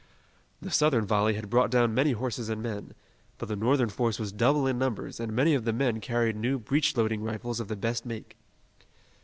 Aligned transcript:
The 0.63 0.71
Southern 0.71 1.05
volley 1.05 1.35
had 1.35 1.47
brought 1.47 1.69
down 1.69 1.93
many 1.93 2.13
horses 2.13 2.49
and 2.49 2.63
men, 2.63 2.95
but 3.37 3.47
the 3.49 3.55
Northern 3.55 3.89
force 3.89 4.17
was 4.17 4.31
double 4.31 4.65
in 4.65 4.79
numbers 4.79 5.19
and 5.19 5.31
many 5.31 5.53
of 5.53 5.63
the 5.63 5.73
men 5.73 5.99
carried 5.99 6.35
new 6.35 6.57
breech 6.57 6.97
loading 6.97 7.21
rifles 7.21 7.59
of 7.59 7.67
the 7.67 7.75
best 7.75 8.03
make. 8.03 8.35